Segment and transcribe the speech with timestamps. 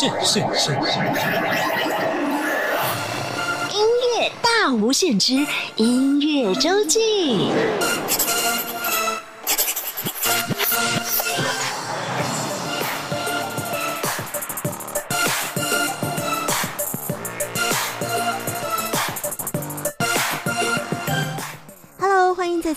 [0.00, 0.72] 是是是。
[3.70, 3.86] 音
[4.18, 7.50] 乐大无限之音乐周记。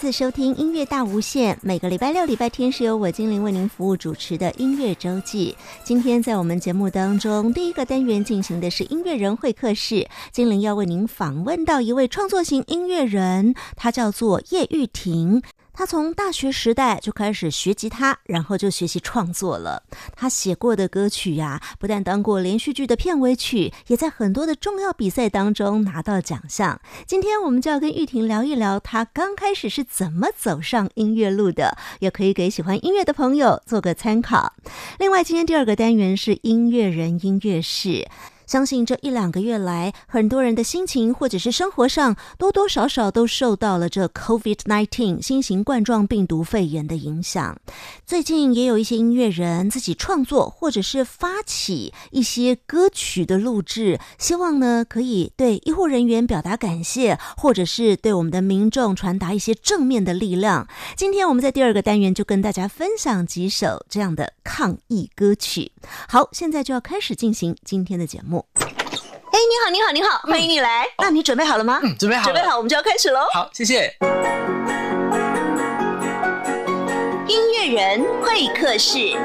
[0.03, 1.57] 次收听音乐大无限。
[1.61, 5.55] 每个礼拜六、礼拜天是由我精灵为您服务主持的音乐周记。
[5.81, 10.05] 今天在我们节目当中，第一个单元进行的是音乐人会客室。
[10.29, 15.41] 精灵要为您访问到一位创作型音乐人，他叫做叶玉婷。
[15.73, 19.83] 他从大学时代就开始学吉他，然后就学习创作了。
[20.15, 26.79] 他写过的歌曲呀，不但当过连续剧的片尾曲，也在很多的重要比赛当中拿到奖项。
[27.07, 34.53] 今天我们就要跟玉婷聊一聊，他刚开始是怎么走上音乐路的，也可以给喜欢音乐的朋友做个参考。
[34.99, 38.07] 另外，今天第二个单元是音乐人音乐室。
[38.45, 47.57] 相信这一两个月来，很多人的心情或者是生活上，多多少少都受到了这 COVID-19 新型冠状病毒肺炎的影响。
[48.05, 60.67] 最近也有一些音乐人自己创作，或者是发起一些歌曲的录制，希望呢可以对医护人员表达感谢，或者是对我们的民众传达一些正面的力量。
[60.95, 65.71] 今天我们在第二个单元就跟大家分享几首这样的抗疫歌曲。
[66.07, 68.32] 好，现在就要开始进行今天的节目。
[68.39, 70.87] 哎，你好，你好，你好，欢迎你来。
[70.97, 71.79] 那你准备好了吗？
[71.83, 72.33] 嗯，准备好了。
[72.33, 73.21] 准备好，我们就要开始喽。
[73.33, 73.95] 好，谢谢。
[77.27, 79.17] 音乐人会客室，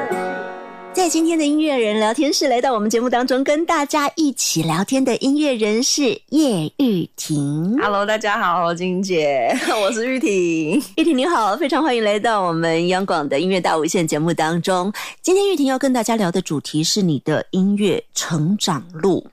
[0.91, 7.77] 在今天的音乐人聊天室，来到我们节目当中跟大家一起聊天的音乐人是叶玉婷。
[7.79, 10.83] Hello，大家好，金姐， 我是玉婷。
[10.97, 14.91] 玉婷你好，非常欢迎来到我们央广的音乐大无限节目当中。
[15.21, 19.27] 今天玉婷要跟大家聊的主题是你的音乐成长路。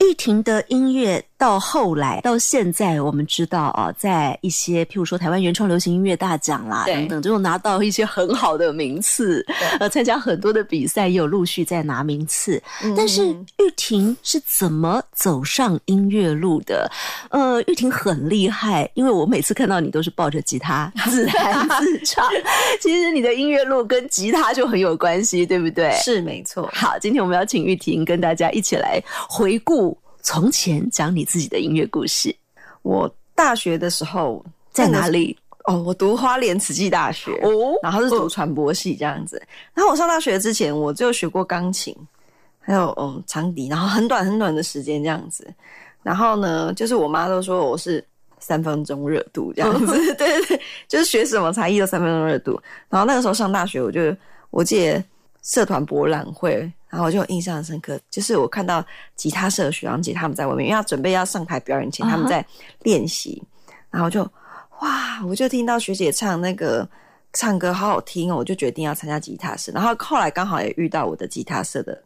[0.00, 9.46] 玉婷的音乐到后来到现在，我们知道啊，在一些譬如说台湾原创流行音乐大奖啦对等等，就拿到一些很好的名次，
[9.78, 12.60] 呃，参加很多的比赛，也有陆续在拿名次。
[12.96, 16.90] 但是玉婷是怎么走上音乐路的？
[17.30, 22.28] 呃，玉婷很厉害，因为我每次看到你都是抱着吉他自弹自唱。
[22.82, 25.92] 其实你的音乐路跟吉他就很有关系，对不对？
[26.02, 29.96] 是没错，好，今天我们要请玉婷跟大家一起来回顾
[30.28, 32.36] 从前，讲你自己的音乐故事，
[32.82, 35.08] 我大学的时候在哪？
[35.08, 35.34] 里？
[35.64, 37.50] 哦，我读花莲慈济大学，哦
[37.82, 39.42] 然后是读传播系这样子。
[39.72, 41.96] 然后我上大学之前，我就学过钢琴，
[42.60, 45.50] 还有嗯长笛，然后很短很短的时间这样子。
[46.02, 48.04] 然后呢，就是我妈都说我是
[48.38, 52.60] 三分钟热度这样子， 对对对，就是学什么才艺都三分钟热度。
[52.90, 54.14] 然后那个时候上大学，我就
[54.50, 55.02] 我记得
[55.42, 58.84] 社团博览会，然后我就印象很深刻，就是我看到
[59.16, 62.44] 吉他社的学长姐他们在外面，因为要准备要上台表演前，他们在
[62.82, 63.42] 练习，
[63.90, 64.22] 然后就
[64.80, 66.88] 哇，我就听到学姐唱那个
[67.32, 69.72] 唱歌好好听哦，我就决定要参加吉他社。
[69.72, 72.00] 然后后来刚好也遇到我的吉他社的，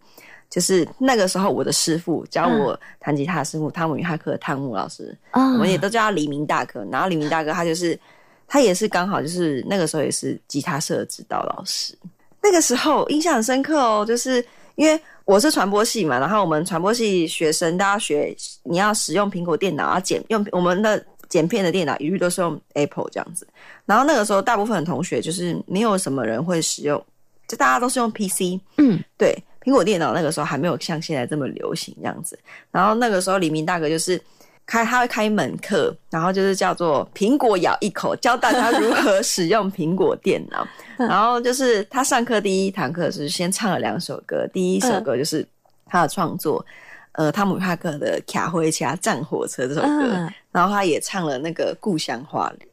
[0.49, 6.85] 就是那个时候我的师傅教我弹吉他的师傅汤姆与哈克的汤姆老师，啊我们也都叫他黎明大哥。
[6.91, 7.99] 然后黎明大哥他就是
[8.47, 11.97] 他也是刚好就是那个时候也是吉他社的指导老师。
[12.43, 14.45] 那个时候印象很深刻哦，就是
[14.75, 23.47] 因为我是传播系嘛，然后我们传播系学生大家学，你要使用苹果电脑，要剪用我们的剪片的电脑，一律都是用 Apple 这样子。
[23.87, 27.03] 然后那个时候，大部分的同学就是没有什么人会使用，
[27.47, 28.61] 就大家都是用 PC。
[28.79, 32.39] 嗯，对，苹果电脑那个时候还没有像现在这么流行这样子。
[32.71, 34.21] 然后那个时候，黎明大哥就是
[34.67, 40.67] 开他会开一门课，然后就是叫做“苹果咬一口”，教大家如何使用苹果电脑。
[40.97, 45.47] 然后就是他上课第一堂课是先唱了两首歌，第一首歌就是
[45.87, 46.65] 他的创作，
[47.13, 52.69] 呃，汤姆帕克的《卡灰卡战火车》这首歌，嗯然后他也唱了那个《故乡花园》。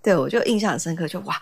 [0.00, 1.36] 对，我就印象很深刻，就哇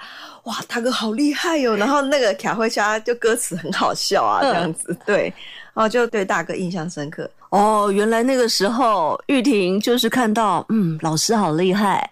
[0.45, 5.33] 哇，大哥好厉害哟、 然后那个卡灰家就歌词很好笑啊，嗯这样子，对，
[5.75, 7.31] 然后就对大哥印象深刻。
[7.56, 12.11] 哦，原来那个时候玉婷就是看到，嗯，老师好厉害，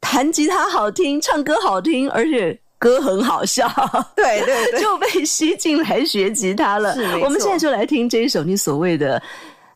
[0.00, 3.70] 弹吉他好听，唱歌好听，而且歌很好笑，
[4.16, 9.22] 对对对， 就被吸进来学吉他了我们现在就来听这一首你所谓的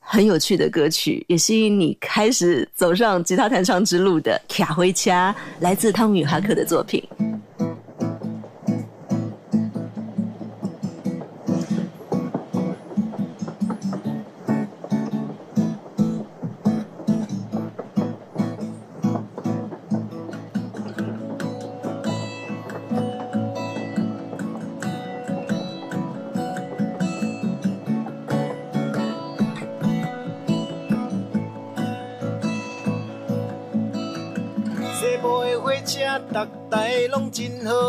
[0.00, 7.06] 很有趣的歌曲，也吸引你开始走上吉他弹唱之路的《卡灰掐》，来自汤姆·哈克的作品。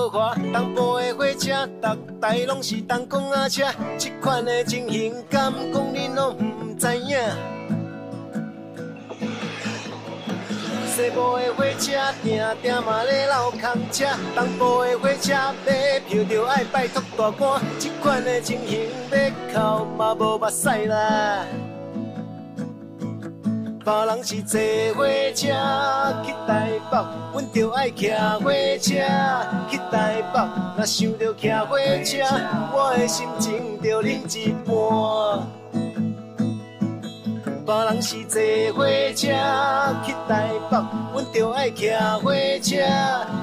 [0.10, 0.34] 华。
[0.54, 3.66] 东部的火车，逐台拢是东公仔车，
[3.98, 7.18] 这款的情形，敢讲恁拢唔知影？
[10.94, 13.60] 西部的火车，定定嘛咧闹空
[13.92, 14.06] 车，
[14.36, 15.34] 东部的火车
[15.66, 21.46] 买票就爱拜托大官，这款的情形，要哭嘛无目屎啦。
[23.84, 24.60] 别人是坐
[24.96, 25.48] 火车
[26.24, 26.98] 去台北，
[27.34, 28.94] 阮就爱骑火车
[29.70, 30.40] 去台北。
[30.78, 32.24] 若想着骑火车，
[32.72, 34.72] 我的心情就冷一半。
[37.66, 38.40] 别人是坐
[38.76, 38.86] 火
[39.16, 39.28] 车
[40.06, 40.78] 去台北，
[41.14, 41.90] 阮就爱骑
[42.22, 42.76] 火车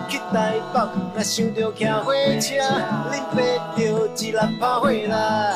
[0.08, 0.80] 去台北。
[1.14, 2.54] 若想着骑火车，
[3.10, 3.36] 恁爸
[3.76, 5.54] 就一力拍火啦。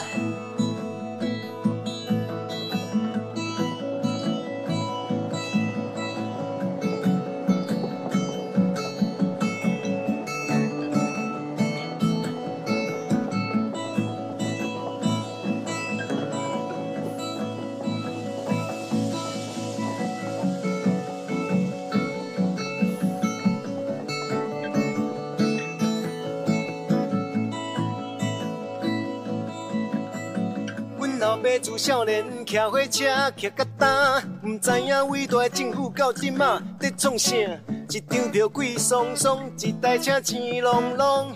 [31.53, 37.37] 爸自少年骑火车骑到大，毋知影伟大政府到今仔在创啥？
[37.91, 41.35] 一张票贵松松，一台车钱隆隆。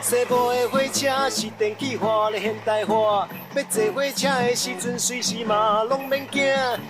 [0.00, 6.44] 西部的火车是电气化的现代化，要坐火车的时阵随时嘛拢免惊。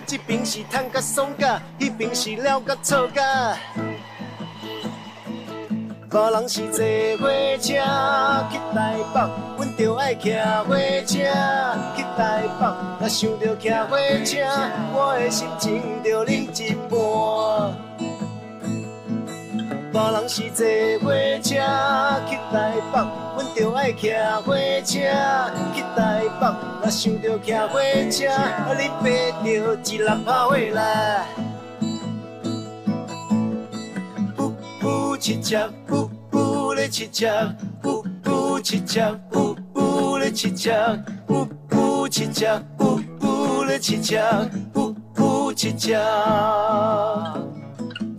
[0.07, 3.57] 这边是坦甲爽甲，迄边是了甲错甲。
[6.11, 6.83] 别人是坐
[7.19, 7.29] 火
[7.59, 7.75] 车
[8.51, 9.21] 去台北，
[9.59, 10.33] 阮就爱骑
[10.67, 10.75] 火
[11.07, 11.19] 车
[11.95, 12.65] 去台北。
[12.99, 14.41] 若想着骑火车，
[14.95, 16.97] 我的心情就冷一半。
[19.93, 20.65] 别人是坐
[21.05, 21.13] 火
[21.43, 21.49] 车
[22.27, 22.97] 去台北，
[23.37, 24.11] 阮就爱骑
[24.47, 24.93] 火车
[25.75, 26.43] 去台北。
[26.81, 27.79] 若想着骑火
[28.11, 28.25] 车，
[28.79, 29.05] 你爸
[29.45, 31.27] 就一人拍火啦。
[35.19, 37.27] 七车，噗噗咧七车，
[37.83, 45.99] 噗噗七车，噗噗咧七车，噗噗七车，噗噗咧七车，噗噗七车，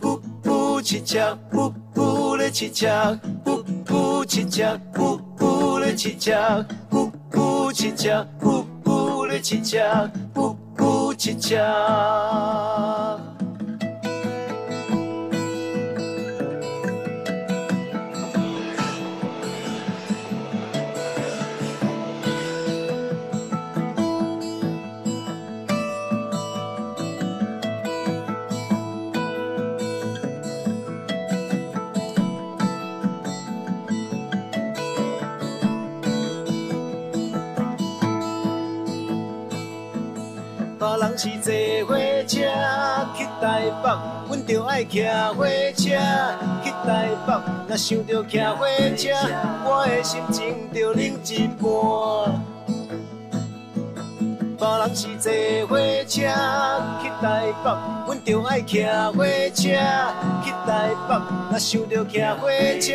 [0.01, 12.68] 噗噗七车，噗噗咧七车，噗噗七车，噗噗咧七车，噗噗七车，噗噗咧七车，噗噗七车。
[40.99, 41.53] 人是坐
[41.87, 41.95] 火
[42.27, 42.35] 车
[43.15, 43.89] 去台北，
[44.27, 45.83] 阮就爱骑火车
[46.61, 47.33] 去台北。
[47.67, 48.65] 若想着骑火
[48.97, 49.09] 车，
[49.63, 51.69] 我的心情就冷一半。
[54.59, 55.31] 别人是坐
[55.67, 56.19] 火车
[57.01, 57.67] 去台北，
[58.05, 59.23] 阮就爱骑火
[59.55, 59.61] 车
[60.43, 61.15] 去台北。
[61.49, 62.49] 若想着骑火
[62.81, 62.93] 车，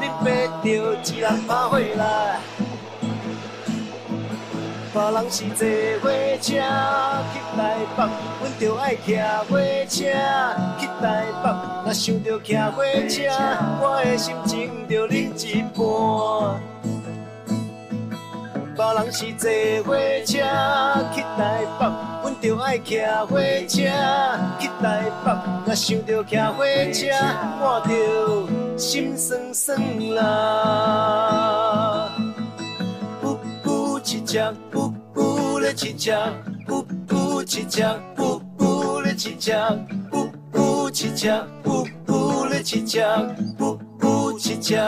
[0.00, 0.26] 恁爸
[0.64, 2.02] 就一人拍火啦。
[4.92, 5.66] 别人是坐
[6.02, 6.10] 火
[6.42, 6.52] 车
[7.32, 7.58] 去台
[7.96, 7.98] 北，
[8.40, 9.16] 阮就爱骑
[9.48, 9.58] 火
[9.88, 9.96] 车
[10.78, 11.44] 去台北。
[11.82, 13.24] 若想着骑火车，
[13.80, 15.80] 我的心情就冷一半。
[18.74, 19.48] 别人是坐
[19.84, 19.94] 火
[20.26, 20.30] 车
[21.14, 21.40] 去台
[21.78, 21.82] 北，
[22.22, 23.76] 阮就爱骑火车
[24.58, 24.84] 去台
[25.24, 25.26] 北。
[25.64, 27.08] 若想着骑火车，
[27.62, 31.71] 我就心酸酸啦。
[34.32, 34.40] 噗噗七车，
[34.72, 36.32] 噗噗咧七车，
[36.66, 39.52] 噗噗七车，噗噗咧七车，
[40.10, 43.00] 噗噗七车，噗噗咧七车，
[43.58, 44.78] 噗噗七车，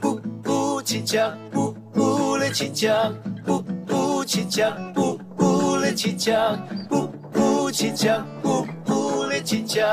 [0.00, 3.14] 噗噗七车，噗噗咧七车，
[3.46, 6.58] 噗噗七车，噗噗咧七车，
[6.88, 9.84] 噗噗七车，噗噗咧七车，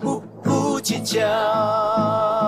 [0.00, 2.43] 噗噗七车。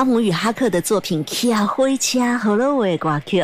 [0.00, 3.36] 汤姆与哈克的作品《卡灰掐和了尾挂克》，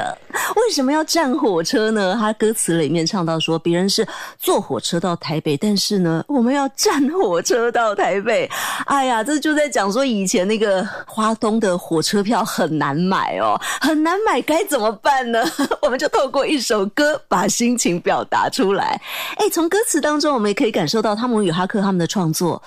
[0.57, 2.17] 为什么要站火车呢？
[2.19, 4.09] 他歌词里面唱到说，别人是
[4.39, 8.51] 坐火车到台北，但是呢，我们要站火车到台北。
[8.87, 15.45] 哎呀，这就在讲说以前那个花东的火车票很难买哦，很难买，该怎么办呢？
[15.83, 18.99] 我们就透过一首歌把心情表达出来。
[19.37, 22.63] 哎，从歌词当中，我们也可以感受到汤姆与哈克他们的创作，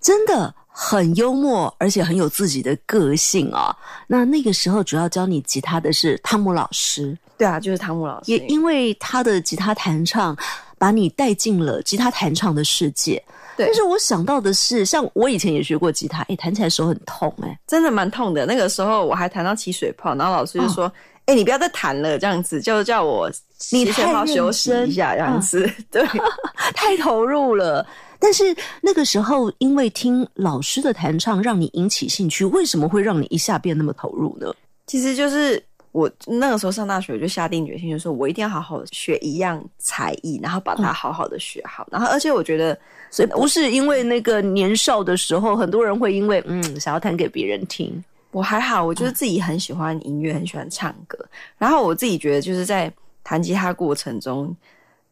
[0.00, 0.52] 真的。
[0.74, 3.76] 很幽默，而且很有自己的个性啊。
[4.06, 8.32] 那那个时候主要教你吉他的是汤姆老师，对啊，就是汤姆老师。
[8.32, 10.34] 也因为他的吉他弹唱，
[10.78, 13.22] 把你带进了吉他弹唱的世界。
[13.54, 13.66] 对。
[13.66, 18.46] 但是我想到的是，像我以前也学过吉他，哎，弹起来手很痛，哎，真的蛮痛的。
[18.46, 20.90] 那个时候我还弹到起水泡，然后老师就说
[21.26, 23.30] ：“哎，你不要再弹了，这样子就叫我
[23.70, 26.02] 你太休息一下，这样子。”对，
[26.74, 27.86] 太投入了。
[28.22, 34.54] 但是那个时候，因为听老师的弹唱让你引起兴趣，为什么会让你一下变那么投入呢？
[34.86, 35.60] 其实就是
[35.90, 41.84] 我那个时候上大学，我就下定决心，就说我一定要好好学一样才艺，然后把它好好的学好。
[41.90, 42.78] 然后，而且我觉得，
[43.10, 47.92] 所以不是因为那个年少的时候，很多人会因为嗯想要弹给别人听。
[48.30, 51.18] 我还好，我就是自己很喜欢音乐，很喜欢唱歌。
[51.58, 52.92] 然后我自己觉得，就是在
[53.24, 54.56] 弹吉他过程中，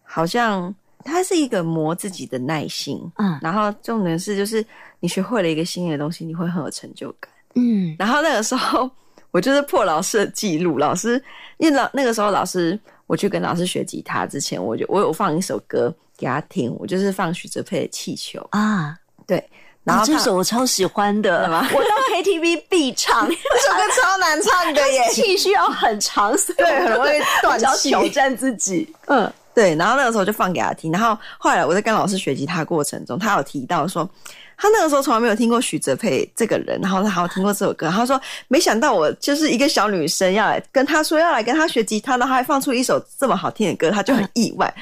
[0.04, 0.72] 好像。
[1.04, 4.64] 它是一个磨自己的耐心，嗯，然后重点是就是
[5.00, 7.96] 你学会了一个新的东西，你会很有成就感，嗯。
[7.98, 8.90] 然后那个时候
[9.30, 11.22] 我就是破老师的记录，老师
[11.58, 19.42] 因为老那个时候老师我去跟老师学吉他之前，我就我有放一首歌给他听，我就是放许哲佩的《气球》啊，对。
[19.82, 29.32] 然后这首我超喜欢的， 我到 KTV 必唱，这首歌超难唱的耶， 气需要很长，对，很容易断气，挑战自己，嗯。
[29.60, 34.08] 对，然后那个时候就放给他听，然后后来我在跟老师学吉他过程中，他有提到说，
[34.56, 44.74] 他那个时候从来没有听过许哲佩这个人，然后他还有听过这首歌，他说没想到我就是一个小女生要来跟他说要来跟他学吉他，然后还放出一首这么好听的歌，他就很意外。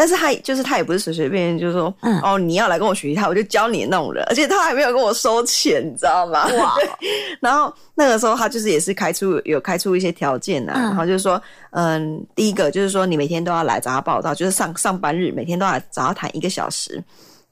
[0.00, 6.46] 但是他就是他也不是随随便便就说，哦，你要来跟我学吉他，我就教你那种人， 而且他还没有跟我收钱，你知道吗？
[6.56, 6.74] 哇！
[7.38, 11.38] 然后那个时候他就是也是开出有开出一些条件啊，然后就是说，
[11.72, 17.04] 嗯，第一个就是说你每天都要来找他报道，就是上上班日每天都要找他谈一个小时。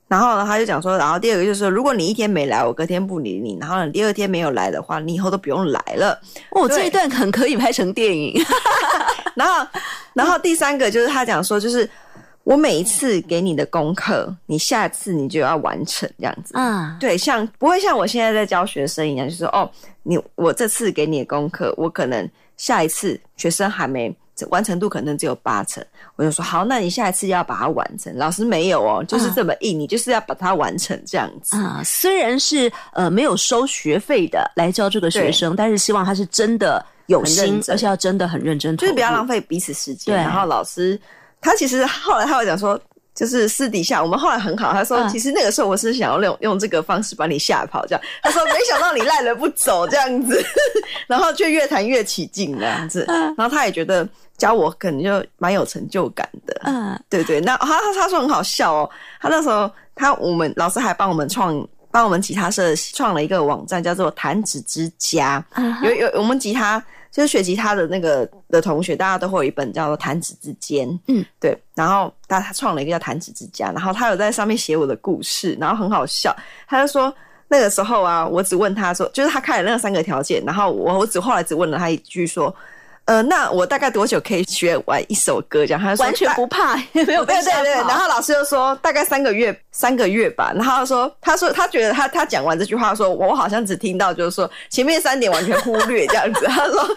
[0.08, 3.58] 然后呢，他就讲说，然后第二个就是说，如果你一天没来，我隔天不理你。
[3.60, 6.18] 然后你第二天没有来的话，你以后都不用来了。
[6.52, 8.42] 哦，这一段很可以拍成电影。
[9.36, 9.66] 然后，
[10.14, 11.86] 然后第三个就是他讲说，就是。
[12.48, 16.56] 我每一次给你的功课，你下次你就要完成这样子。
[16.56, 19.70] 啊，对，像不会像我现在在教学生一样，就是哦，
[20.02, 22.26] 你我这次给你的功课，我可能
[22.56, 24.10] 下一次学生还没
[24.48, 25.84] 完成度可能只有八成，
[26.16, 28.16] 我就说好，那你下一次要把它完成。
[28.16, 31.54] 老师没有哦，就是这么硬，你就是要把它完成这样子。
[31.54, 40.16] 啊，虽然是呃没有收学费的来教这个学生，但是希望他是真的有心，而且要真的很认真，就是不要浪费彼此时间。
[40.16, 40.98] 然后老师。
[41.40, 42.78] 他其实后来他会讲说，
[43.14, 44.72] 就是私底下我们后来很好。
[44.72, 48.00] 他说，其实那个时候我是想要用用这个方式把你吓跑，这样。
[48.22, 50.44] 他说，没想到你赖了不走这样子，
[51.08, 53.04] 然后就越谈越起劲这样子。
[53.08, 56.60] 然后他也觉得教我可能就蛮有成就感的。
[56.64, 57.40] 嗯，对对。
[57.40, 58.90] 那他他说很好笑哦。
[59.20, 65.44] 他那时候他我们老师还帮我们创帮我们吉他社创了一个网站，叫做弹指之家。
[65.82, 66.82] 有有我们吉他。
[67.10, 71.56] 就是学吉他的那个的同学，大家都会有一本叫做《弹指之间》，嗯，对。
[71.74, 76.34] 然后他他创了一个叫《弹指之家》，然后他有在上面写我的故事，然后很好笑。
[76.66, 77.12] 他就说
[77.48, 82.54] 那个时候啊，我只问他说，就是他开了那三个条件，然后我我只后来只问了他一句说。
[83.08, 85.66] 呃，那我大概多久可以学完一首歌？
[85.66, 87.70] 这样，他说完全不怕， 没有对对对。
[87.72, 90.52] 然后老师就说大概三个月，三个月吧。
[90.54, 96.44] 然后他说，他说他觉得他他讲完这句话，说我好像只听到就是说前面三点完全忽略这样子。
[96.48, 96.96] 他说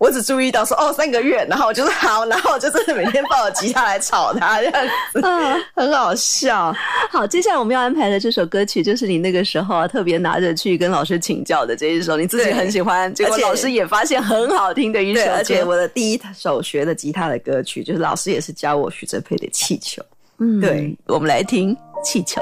[0.00, 6.74] 我只注意到说哦三个月，然后我就说好，然后我就真的每天抱着吉他来吵他这样子， 嗯，很好笑。
[7.10, 15.20] 好，接下来我们要安排的这首歌曲就是你那个时候啊特别拿着去跟老师请教的这一首，你自己很喜欢，结果老师也发现很好听的一首。
[15.20, 20.00] 对，而且我的第一首学的吉他的歌曲，就是老师也是教我徐哲佩的《气球》。
[20.38, 22.40] 嗯，对，我们来听《气球》。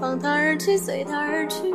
[0.00, 1.72] 放他而去，随他而去。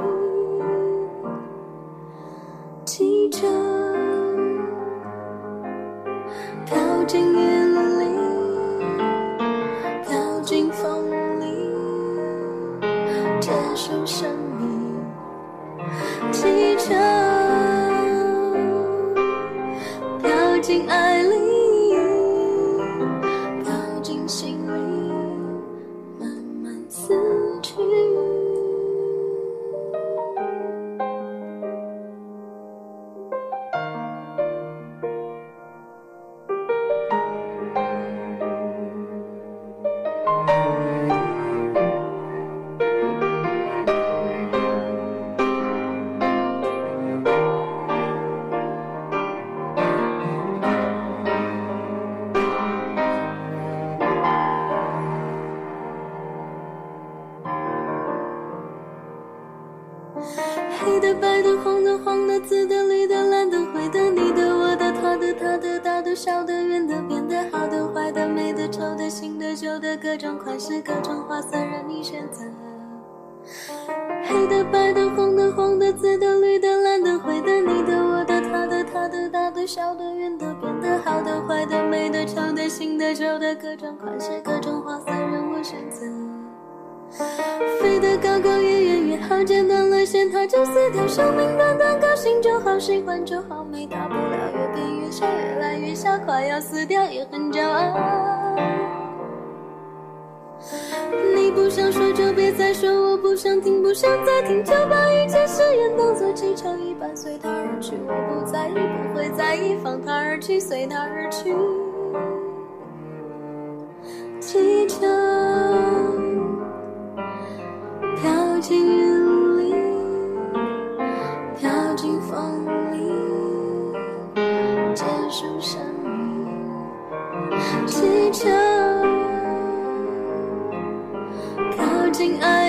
[132.22, 132.61] 飘进爱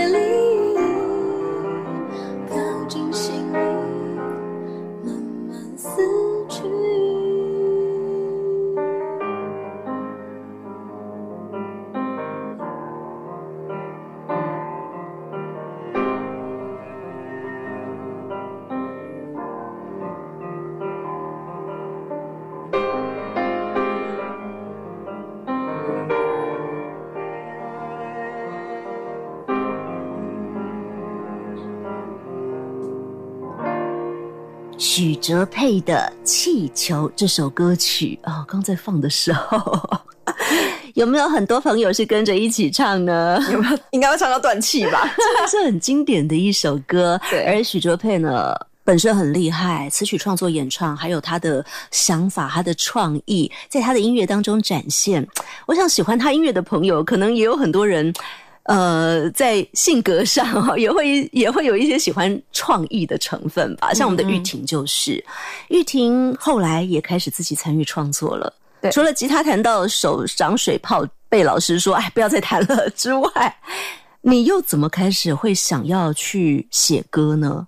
[35.22, 39.80] 哲佩的《气球》这首歌曲哦，刚在放的时候，
[40.94, 43.38] 有没有很多朋友是跟着一起唱呢？
[43.52, 43.78] 有没有？
[43.92, 45.08] 应该会唱到断气吧？
[45.48, 48.52] 这是很经典的一首歌，对而许哲佩呢？
[48.84, 55.24] 本身很厉害，词曲创作、演唱，还有他的想法、他的创意，在他的音乐当中展现。
[55.66, 58.12] 我想喜欢他音乐的朋友，可能也有很多人，
[58.64, 63.92] 呃，在性格上哈， 也会也会有一些喜欢创意的成分吧。
[63.92, 65.24] 像我们的玉婷就是，
[65.68, 68.52] 玉婷后来也开始自己参与创作了。
[68.80, 73.56] 对除了吉他弹到手长水泡，被老师说“哎，不要再弹了”之外，
[74.20, 77.66] 你又怎么开始会想要去写歌呢？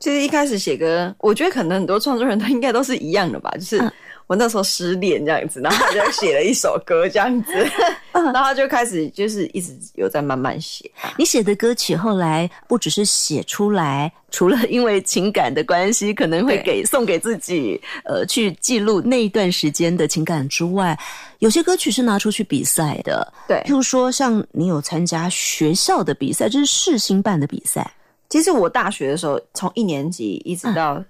[0.00, 3.92] 其实一开始写歌，我觉得可能很多创作人都应该都是一样的吧，就是嗯
[4.28, 7.52] 我那时候失恋这样子，然后他就写了一首歌这样子，
[8.12, 10.88] 嗯 然后就开始就是一直有在慢慢写。
[11.16, 20.98] 你写的歌曲后来不只是写出来，除了因为情感的关系，可能会给送给自己，呃，去记录那一段时间的情感之外，
[21.38, 23.32] 有些歌曲是拿出去比赛的。
[23.48, 27.90] 对譬，如说，像你有参加学校的比赛，这是世新办的比赛。
[28.28, 31.06] 其实我大学的时候，从一年级一直到嗯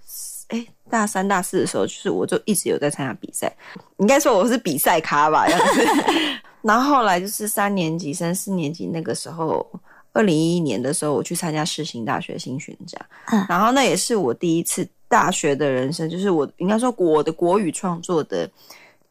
[0.48, 3.54] 哎、大三、大四的时候，就是我就一直有在参加比赛。
[3.98, 5.86] 应该说我是比赛咖吧，样子。
[6.62, 9.64] 然后后来就是三年级升四年级那个时候，
[10.12, 18.50] 二零一一年的时候，我去参加世新大学新选奖，嗯然后那也是我第一次大学的人生，就是我应该说我的国语创作的，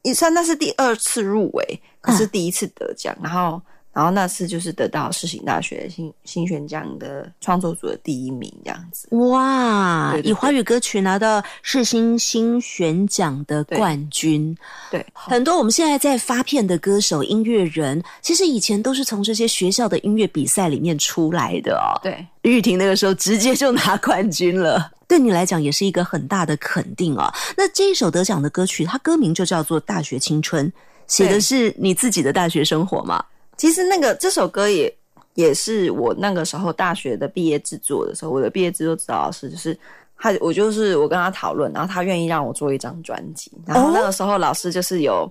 [0.02, 3.16] 也算那是第二次入围，可是第一次得奖。
[3.24, 3.62] 然后，
[3.98, 9.08] 然然后那次就是得到世新大学新新选奖的创作组的第一名，这样子。
[9.18, 10.12] 哇！
[10.12, 14.56] 对对对以华语歌曲拿到世新新选奖的冠军，
[14.92, 21.98] 对，很多我们现在在发片的歌手、音乐人，其实以前都是从这些学校的音乐比赛里面出来的哦。
[22.04, 27.34] 对，玉婷那个时候直接就拿冠军了，对你来讲也是一个很大的肯定哦。
[27.58, 30.72] 那这一首得奖的歌曲，它歌名就叫做《大学青春》，
[31.08, 33.26] 写的是你自己的大学生活嘛？
[33.58, 34.94] 其实那个这首歌也
[35.34, 39.78] 也是我那个时候大学的毕业制作的时候，我的毕业制作指导老师就是
[40.18, 45.30] 他，我就是我跟他讨论，然后他愿意让我做一张专辑，然后那个时候老师就是有。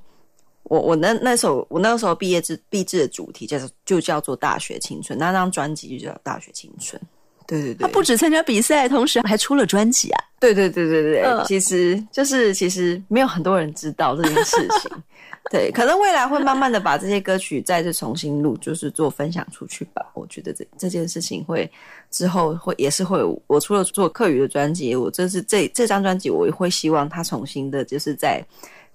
[0.69, 7.01] 我我那那首我那个时候毕业制毕制的主题叫做就叫做大学青春，那张专辑就叫大学青春。
[7.47, 10.25] 对对对，他不止参加比赛，同时还出了专辑啊！
[10.41, 14.91] 对对对对对，嗯其实就是其实没有很多人知道这件事情。
[15.49, 20.05] 对，可能未来会慢慢的把这些歌曲再次重新录，就是做分享出去吧。
[20.13, 21.71] 我觉得这这件事情会
[22.11, 28.45] 之后会也是会，我除了做课余的专辑，我这是这这张专辑，我也会希望它重新的，就是在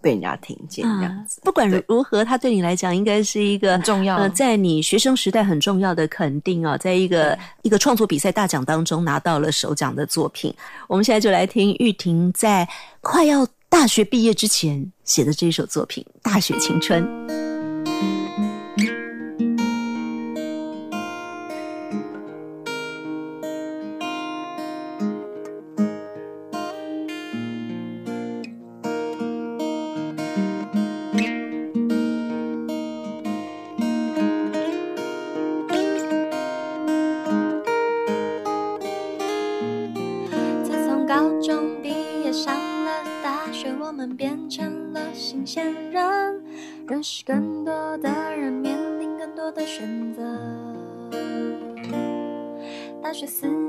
[0.02, 1.40] 被人家听见这样子。
[1.44, 10.54] 不管如如何，它对你来讲应该是一个很重要呃，在你学生时代很重要的肯定啊，在一个一个创作比赛大奖当中拿到了首奖的作品。
[10.88, 12.68] 我们现在就来听玉婷在
[13.02, 17.04] 快要大学毕业之前写的这一首作品《大学青春》。
[46.92, 50.22] 认识更多的人，面临更多的选择。
[53.02, 53.61] 大学四年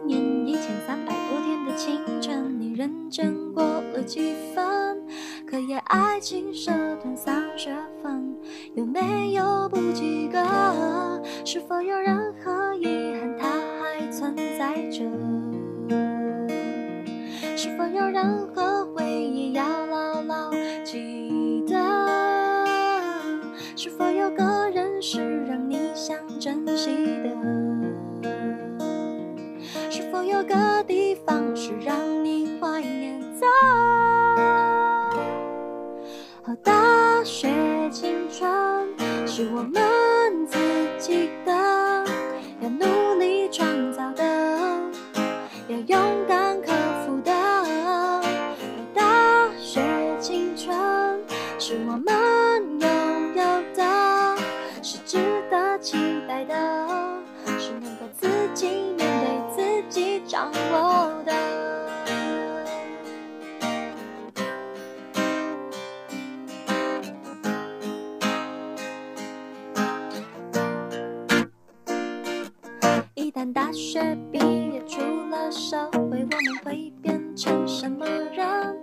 [77.43, 78.77] 成什么人？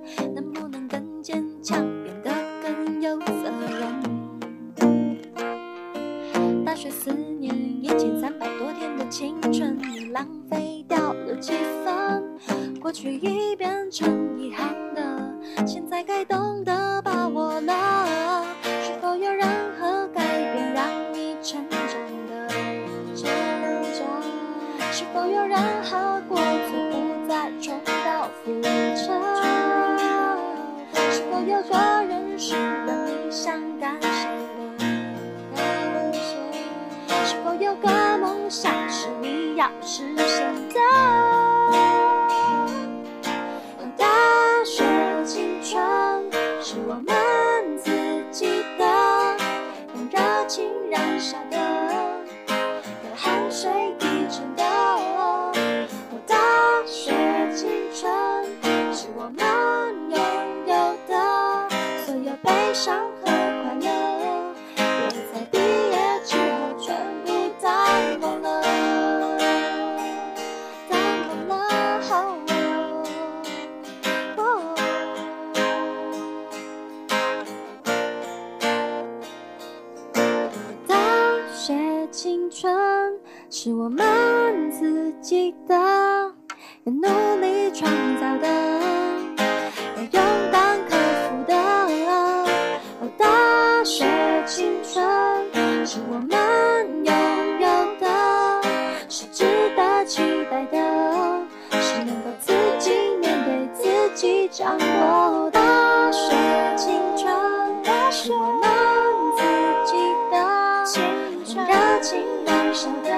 [111.55, 113.09] 热情燃烧的，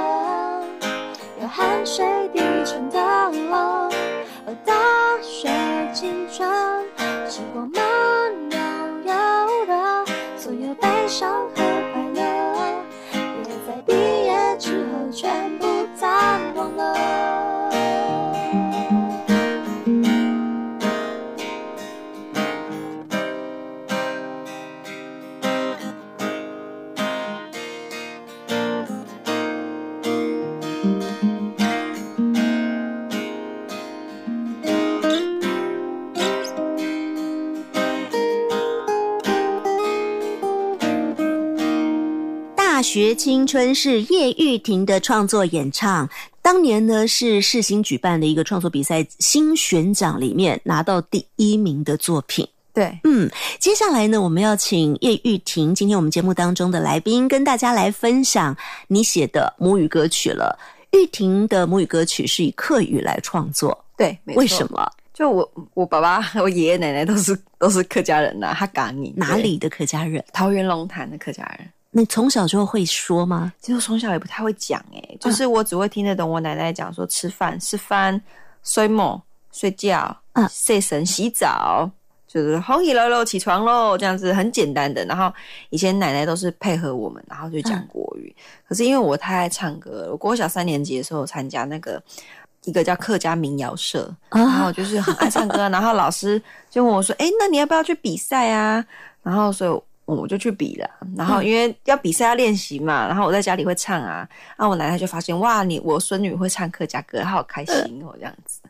[1.42, 3.00] 有汗水滴成的。
[4.48, 4.74] 而大
[5.22, 5.50] 雪
[5.94, 6.50] 青春
[7.30, 7.82] 时光慢
[8.50, 8.58] 悠
[9.06, 10.06] 悠的，
[10.38, 12.20] 所有悲伤和快乐，
[13.14, 13.20] 也
[13.68, 15.66] 在毕业之后全部
[16.00, 17.31] 淡忘了。
[43.12, 46.10] 学青春是叶玉婷的创作演唱，
[46.42, 52.48] 当年呢是世新举办的一个创作比赛新选奖里面拿到第一名的作品。
[52.74, 58.56] 对，嗯，接下来呢，我们要请叶玉婷，今天我们节目当中的来宾，跟大家来分享
[58.88, 60.58] 你写的母语歌曲了。
[60.92, 64.72] 玉婷的母语歌曲是以客语来创作，对，没错为什？
[64.72, 64.90] 么？
[65.14, 69.36] 就我我爸爸、我爷爷奶奶都是都是客家人呐、他港你哪？
[69.36, 70.24] 里的客家人？
[70.32, 71.70] 桃园龙潭的客家人。
[71.92, 73.52] 你从小就会说吗？
[73.60, 78.20] 其实我从小也不太会讲诶、就是我只会听得懂我奶奶讲说吃饭、吃饭、
[78.64, 81.90] 睡梦、睡觉、嗯睡神、洗澡，
[82.28, 85.04] 就是红起来喽，起床喽，这样子很简单的。
[85.06, 85.32] 然后
[85.70, 88.34] 以前奶奶都是配合我们，然后就讲国语。
[88.66, 92.02] 可是因为我太爱唱歌了，我国小三年级的时候参加那个
[92.64, 98.86] 一个叫客家民谣社，然后就是很爱唱歌， 然后老师就问我说：“哎，那你要不要去比赛啊？”
[99.22, 99.82] 然后所以
[100.16, 100.90] 我就去比了。
[101.16, 108.62] 然后因为要比赛要练习嘛，然后我在家里会唱啊，然后我奶奶就发现哇，你我孙女会唱客家歌，她好开心哦，这样子。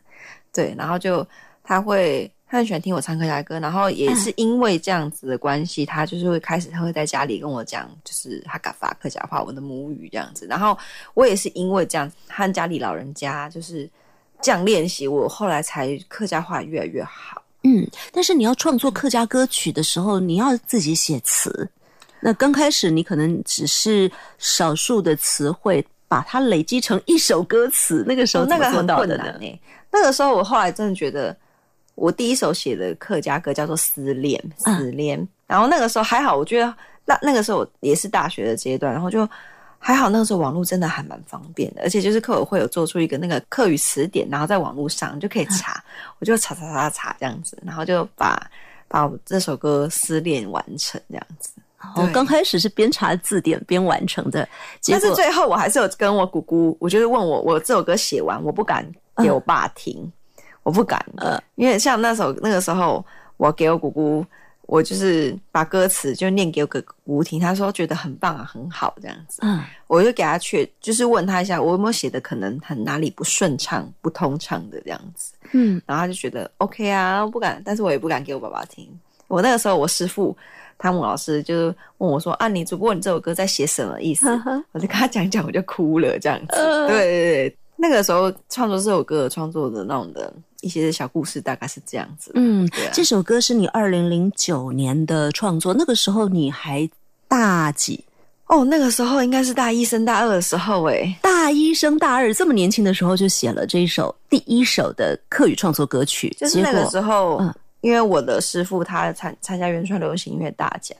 [0.52, 1.26] 对，然后就
[1.62, 2.30] 她会。
[2.52, 10.46] 她很喜欢听我唱客家歌，然后也是因为这样子的关系，她就是会开始，她会在家里跟我讲，就是哈嘎发客家话，我的母语这样子。
[10.46, 10.76] 然后
[11.14, 13.88] 我也是因为这样，和家里老人家就是
[14.42, 17.41] 这样练习，我后来才客家话越来越好。
[17.64, 21.68] 嗯，但是你要创作客家歌曲的时候，你要自己写词。
[22.20, 29.60] 那刚开始你可能只是少数的词汇，把它累积成一首歌词，那个时候哦那个很困难呢、？
[29.90, 31.36] 那个时候我后来真的觉得，
[31.94, 35.26] 我第一首写的客家歌叫做《思恋》，嗯思恋。
[35.46, 39.28] 然后那个时候还好，我觉得那那个时候也是大学的阶段，然后就
[39.84, 45.82] 还好，那个时候网络真的还蛮方便的，而且就是客委会有做出一个那个客语词典，然后在网络上就可以查，
[46.20, 48.40] 我就查查查查这样子，然后就把
[48.86, 51.50] 把我这首歌《失恋》完成这样子。
[51.96, 52.12] 我对。
[52.12, 54.48] 刚开始是边查字典边完成的，
[54.86, 60.10] 但是最后我还是有跟我姑姑，我就是问我，我这首歌写完，我不敢给我爸听，
[60.62, 61.42] 我不敢，嗯。
[61.56, 63.04] 因为像那首那个时候，
[63.36, 64.24] 我给我姑姑，
[64.72, 69.60] 我就是把歌词就念给我姑姑听，她说觉得很棒啊，很好这样子，嗯。
[69.86, 75.82] 我就给她去，就是问她一下，我有没有写的可能很哪里不顺畅、不通畅的这样子，嗯。
[75.84, 78.88] 然后她就觉得 OK 啊，不敢，但是我也不敢给我爸爸听。
[79.28, 80.34] 我那个时候，我师傅
[80.78, 81.66] 汤姆老师就
[81.98, 84.26] 问我说：“啊，你主播你这首歌在写什么意思？”
[84.72, 86.56] 我就跟他讲讲，我就哭了，这样子。
[86.56, 86.88] 呃。
[86.88, 92.30] 对对对，那个时候创作这首歌创作的那种的一些小故事，大概是这样子。
[92.36, 96.88] 嗯对啊，这首歌是你二零零九年的创作，那个时候你还
[97.26, 98.04] 大几？
[98.46, 110.96] 哦，那个时候应该是大一升大二的时候，诶，大一升大二，这么年轻的时候就写了这一首第一首的课语创作歌曲，就是那个时候，嗯因为我的师傅他参参加原创流行音乐大奖，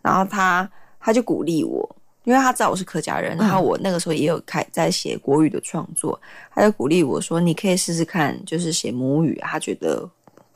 [0.00, 0.66] 然后他
[0.98, 1.86] 他就鼓励我，
[2.26, 6.20] 因为他知道我是客家人，嗯然后我那个时候也有开在写国语的创作，
[6.52, 10.06] 他就鼓励我说：“你可以试试看，就是写母语。”他觉得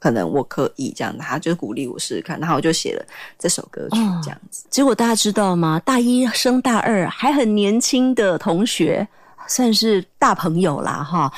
[0.00, 3.06] 可能我可以这样的，他就鼓励我试试看，然后我就写了
[3.38, 4.64] 这首歌曲哦这样子。
[4.68, 5.80] 结果大家知道吗？
[5.85, 9.06] 大一升大二还很年轻的同学，
[9.46, 11.33] 算是大朋友啦哈。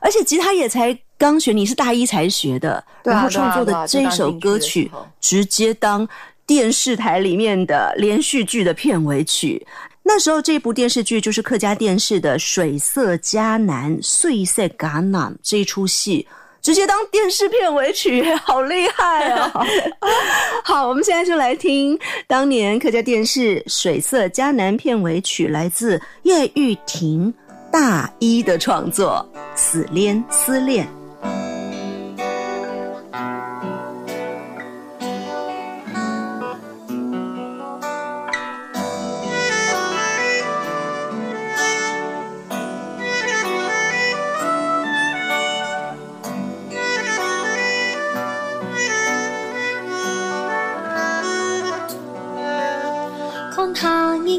[0.00, 6.06] 而且吉他也才刚学，你是大一才学的，然后创作的这一首歌曲直接当
[6.48, 9.64] 电视台里面的连续剧的片尾曲。
[10.02, 16.26] 那时候这部电视剧就是客家电视的《水色迦南碎色橄榄》这一出戏，
[16.62, 19.66] 直接当电视片尾曲，好厉害哦！
[20.64, 27.32] 好，我们现在就来听当年客家电视《水色迦南》片尾曲，来自叶玉婷
[27.70, 30.86] 大一的创作《死恋思恋》。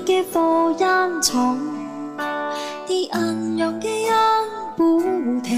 [0.10, 1.60] 的火焰虫，
[2.88, 4.44] 你安阳的安
[4.76, 5.00] 不
[5.42, 5.54] 头，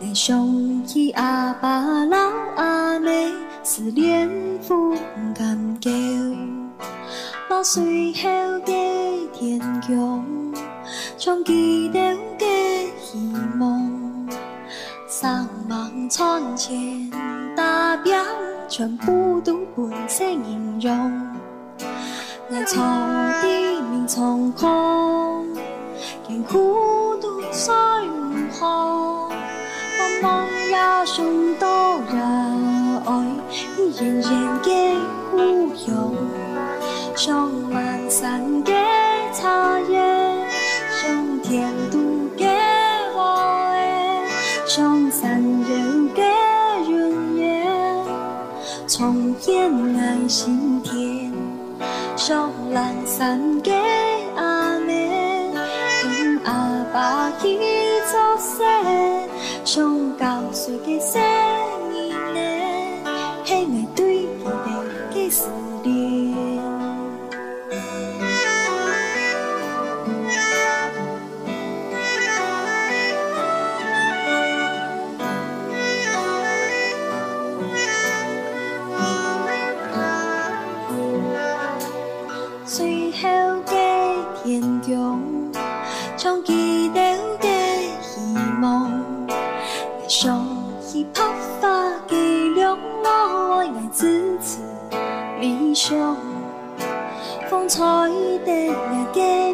[0.00, 2.16] 你想起阿爸老
[2.56, 3.30] 阿妹，
[3.62, 4.28] 思念
[4.60, 4.98] 风
[5.32, 5.92] 干旧，
[7.48, 8.28] 那随后
[8.64, 8.72] 的
[9.32, 10.24] 天空，
[11.16, 12.00] 像记得
[12.36, 12.44] 的
[13.00, 14.28] 希望，
[15.06, 17.08] 上望窗前
[17.56, 18.20] 大表，
[18.68, 21.45] 全部都本色形容。
[21.78, 22.82] 我从
[23.42, 25.46] 地面从空，
[26.26, 27.72] 见孤独在
[28.04, 28.14] 午
[28.58, 29.28] 后，
[29.98, 31.24] 茫茫夜上
[31.58, 31.66] 多
[32.10, 32.16] 热
[33.04, 33.10] 爱，
[33.76, 34.30] 你仍然
[34.62, 34.68] 的
[35.30, 35.36] 孤
[35.86, 36.16] 勇，
[37.14, 38.72] 上满山的
[39.34, 39.98] 茶叶，
[41.02, 41.98] 上天都
[42.38, 42.46] 的
[43.14, 44.26] 花儿，
[44.66, 46.22] 上山人的
[46.88, 47.66] 人烟，
[48.88, 50.65] 重演爱心。
[53.16, 53.95] 神给
[97.66, 97.82] 精彩
[98.44, 99.45] 的日记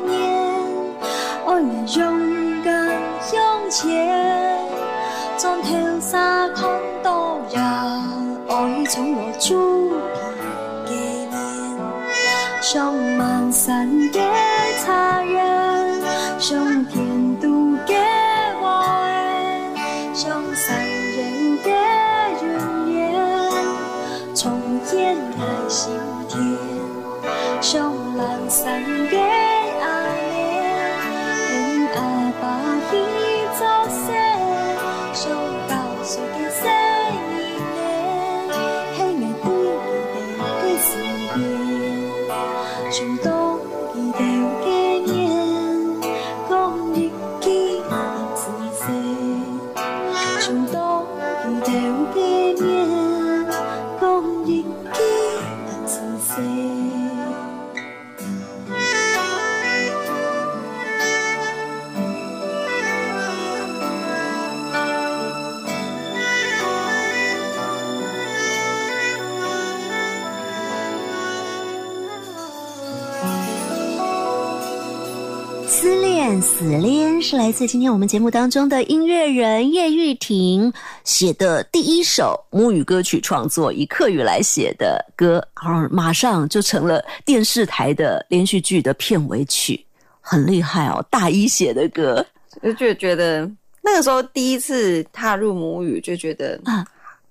[76.63, 89.85] 恋死恋是来自今天我们节目当中的音乐人叶玉婷写的第一首母语歌曲创作，以客语来写的歌，然后马上就成了电视台的连续剧的片尾曲，
[90.21, 91.05] 很厉害哦！
[91.11, 92.25] 大一写的歌，
[92.63, 93.51] 就就觉得
[93.83, 96.87] 那个时候第一次踏入母语，就觉得啊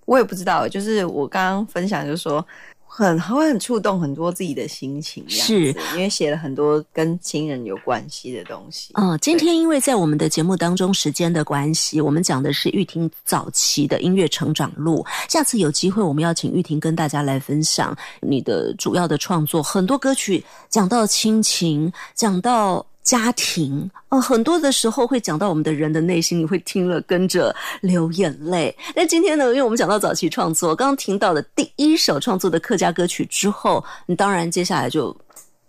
[0.05, 2.45] 我也不知道，就是我刚刚分享，就说
[2.93, 8.91] 很会很触动很多自己的心情，是因为写了很多跟亲人有关系的东西。
[8.95, 15.05] 嗯，今天因为在我们的节目当中时间的关系，我们讲的是玉婷早期的音乐成长路。
[15.29, 19.63] 下次有机会，我们要请玉婷跟大家来分享你的主要的创作。
[19.63, 28.75] 很多歌曲讲到亲情，讲到家庭，哦，很多的时候会讲到我们的人的内心，你会听了跟着流眼泪。
[28.95, 35.15] 但今天呢，因为我们讲到早期创作，刚刚听到的第一首创作的客家歌曲之后，你当然接下来就。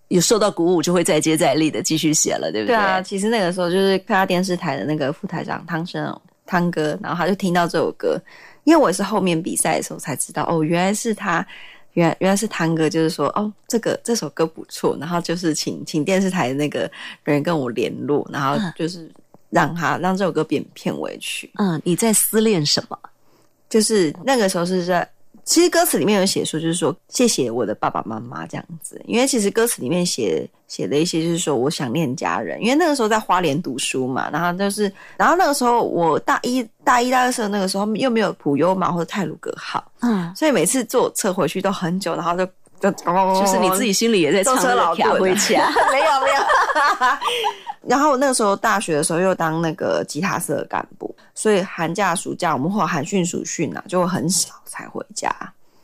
[0.08, 2.74] 有受到鼓舞，就会再接再厉的继续写了，对不对？
[2.74, 8.20] 对啊，其实那个时候就是客家电视台的那个副台长汤生汤哥，然后他就听到这首歌，
[8.64, 11.46] 因为我是后面比赛的时候才知道，哦，原来是他，
[11.92, 16.90] 原原来是堂哥，就是说，哦，这个这首歌不错，然后就是请请电视台的那个
[17.24, 19.10] 人跟我联络，然后就是
[19.50, 22.98] 让他让这首歌变片尾曲，嗯，你在思念什么？
[23.68, 25.08] 就是那个时候是在。
[25.44, 42.48] 其实歌词里面有写说，就是说谢谢我的爸爸妈妈这样子，因为其实歌词里面写写的一些就是说我想念家人，因为那个时候在花莲读书嘛，然后就是，然后那个时候我大一大一大二的时候，那个时候又没有普悠玛或者泰鲁格号，嗯，所以每次坐车回去都很久，然后就
[42.90, 46.42] 就就是你自己心里也在唱舟车劳顿回家， 没有没有。
[47.86, 55.28] 然后那个时候大学的时候又当那个吉他社的干部，所以寒假暑假我们会有寒训暑训啊，就很少才回家。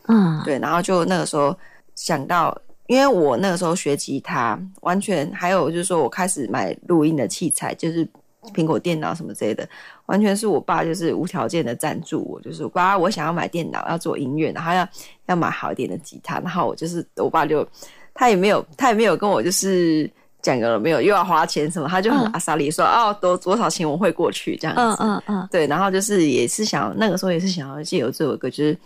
[0.07, 1.57] 嗯，对，然后就那个时候
[1.94, 8.09] 想到因为我那个时候学吉他，完全还有就是说我开始买录音的器材，就是
[8.55, 9.68] 苹果电脑什么之类的，
[10.09, 14.89] 完全是我爸就是无条件的赞助我，就是我爸我想要买电脑要做音乐，然后要
[15.27, 17.67] 要买好一点的吉他，然后我就是我爸就
[18.15, 28.77] 他也没有他也没有跟我就是讲个没有又要花钱什么，他就很嗯阿萨里说、哦多多少钱我会过去这样子，嗯嗯嗯，对，然后就是也是想那个时候也是想要借由这首歌就是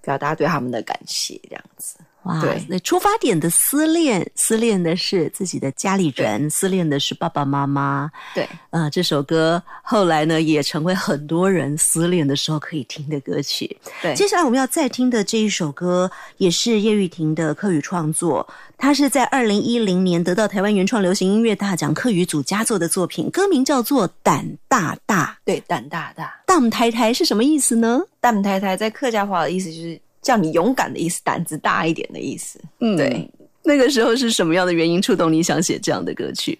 [0.00, 1.98] 表达对他们的感谢这样子。
[2.30, 8.10] 哇，对那出发点的思念，思念的是自己的家里人，思念的是爸爸妈妈。
[8.34, 13.76] 对，呃，这首歌后来呢，也成为很多人思念的时候可以听的歌曲。
[14.00, 18.46] 对接下来我们要再听的这一首歌，也是叶玉婷的客语创作，
[18.78, 26.26] 它是在二零一零年得到台湾原创流行音乐大奖客语组佳作的作品，歌名叫做《胆大大对，胆大大，》。
[26.46, 28.00] 大姆太太是什么意思呢？
[28.20, 32.60] 蛋太太在客家话的意思就是叫你勇敢的意思，胆子大一点的意思。
[32.80, 33.28] 嗯对，
[33.62, 36.58] 那个时候是什么样的原因触动你想写这样的歌曲？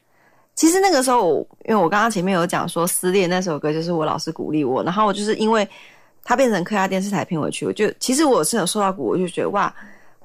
[0.55, 5.67] 其实那个时候，因为我刚刚前面有讲说《失恋》那首歌，就是我老师鼓励我，然后我就是因为
[6.23, 9.75] 它变成客家电视台片尾曲，我就其实我是有受到鼓舞，我就觉得哇，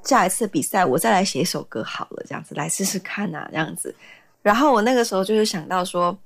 [0.03, 3.95] 下一次比赛我再来写一首歌好了，这样子来试试看啊，这样子。
[4.41, 6.17] 然后我那个时候就是想到说，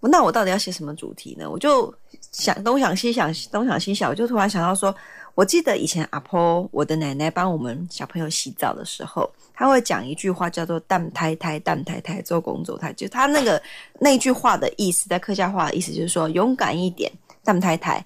[0.00, 1.48] 那我到底要写什么主题呢？
[1.48, 1.92] 我就
[2.30, 4.94] 想东想西想，东想西想，我就突然想到说，
[5.34, 13.60] 我记得以前阿婆我的奶奶帮我们小朋友洗澡的时候，她会讲一句话叫做“蛋太太蛋太太做工做胎”，就她那个
[13.98, 17.10] 那句话的意思，在客家话的意思就是说勇敢一点，
[17.42, 18.04] 蛋太太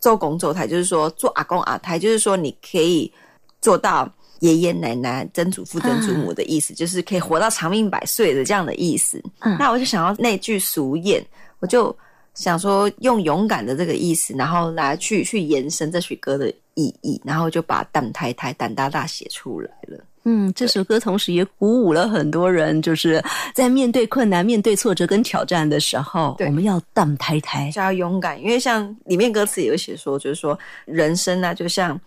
[0.00, 3.12] 做工做胎，就是说做阿公阿太，就是说你可以
[3.60, 4.10] 做到。
[4.40, 9.18] 爷爷奶奶、曾祖父、曾祖母的意思，就是可以活到长命百岁的这样的意思。
[9.40, 11.24] 嗯那我就想要那句俗谚，
[11.58, 11.96] 我就
[12.34, 19.98] 想说用勇敢的这个意思，然后来去去延伸这曲歌的意义，然后就把胆太太、胆大大写出来了。
[20.28, 23.22] 嗯，这首歌同时也鼓舞了很多人，就是
[23.54, 27.70] 在面对困难、面对挫折跟挑战的时候，我们要荡台台。
[27.70, 32.00] 就要勇敢，因为像里面歌词也有写说，就是说人生啊，就像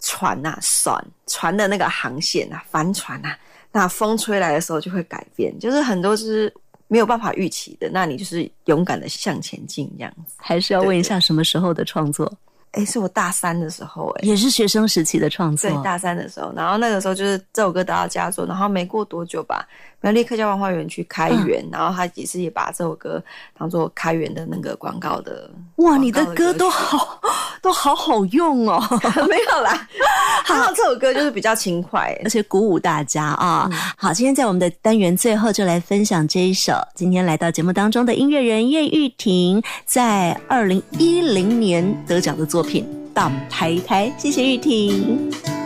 [0.00, 3.38] 船啊，船船的那个航线啊，帆船啊，
[3.72, 6.52] 那风吹来的时候就会改变，就是很多是
[6.88, 10.34] 没有办法预期的，那你就是勇敢的向前进这样子。
[10.36, 12.30] 还是要问一下什么时候的创作？
[12.72, 14.20] 诶，是我大三的时候、哎。
[14.22, 15.82] 也是学生时期的创作对，。
[15.82, 19.66] 大三的时候，然后那个时候就是这首歌得到佳作，然后没过多久吧，
[20.00, 23.22] 苗栗客家文化园去开园，然后他也是也把这首歌
[23.58, 25.50] 当做开园的那个广告的。
[25.76, 27.20] 哇，你的歌都好，
[27.60, 28.82] 都好好用哦，
[29.28, 29.88] 没有啦，
[30.44, 33.68] 还好这首歌就是比较轻快，而且鼓舞大家啊！
[33.96, 45.61] 好，今天在我们的单元最后就来分享这一首，今天来到节目当中的音乐人叶玉婷在二零一零年得奖的作品《荡台台》，谢谢玉婷。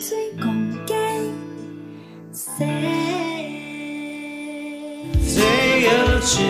[0.00, 0.94] 最公鸡
[2.32, 2.66] say
[5.24, 5.90] 最幼
[6.20, 6.40] 稚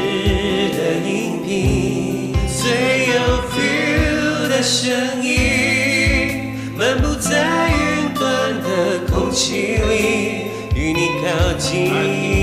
[0.77, 3.15] 的音频最有
[3.51, 4.91] feel 的声
[5.23, 12.36] 音漫步在云端的空气里与你靠近。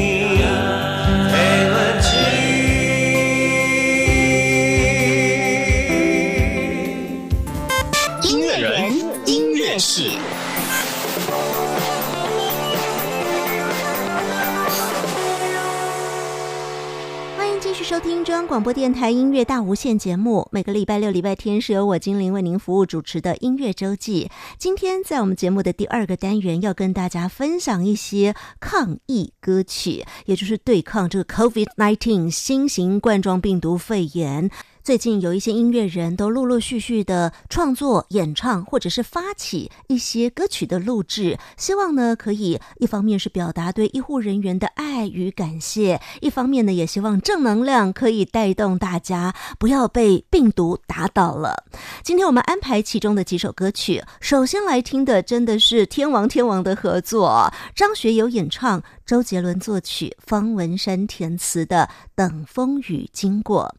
[18.23, 20.47] 中央广播电台音乐大无限节目。
[20.49, 24.29] 每个礼拜六、礼拜天是由我精灵为您服务主持的音乐周记。
[24.57, 34.49] 今天在我们节目的第二个单元，要跟大家分享一些抗疫歌曲，也就是对抗这个 COVID-19 新型冠状病毒肺炎。
[34.83, 51.63] 最近有一些音乐人都陆陆续续的创作、演唱，或者是发起一些歌曲的录制，希望呢可以一方面是表达对医护人员的爱与感谢，一方面呢也希望正能量可以带动大家不要被病毒打倒了。
[52.03, 63.73] 今天我们安排其中的几首歌曲，首先来听的真的是天王天王的合作，张学友演唱，周杰伦作曲，方文山填词的《等风雨经过》。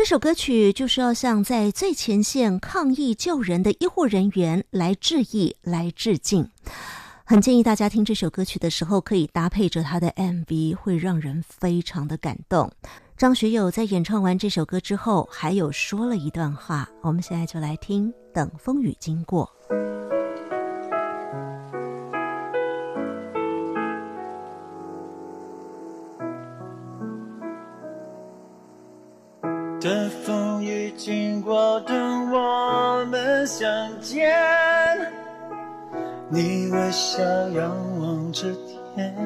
[0.00, 6.48] 这首歌曲就是要向在最前线抗疫救人的医护人员来致意、来致敬。
[7.22, 12.72] 很建议大家听这首歌曲的时候，可以搭配着他的 MV，会让人非常的感动。
[13.18, 19.46] 张学友在演唱完这首歌之后，还有说了一段话，我们现在就来听《等风雨经过》。
[29.80, 33.66] 等风雨经过，等我们相
[33.98, 34.30] 见。
[36.28, 38.46] 你微笑仰望着
[38.94, 39.16] 天，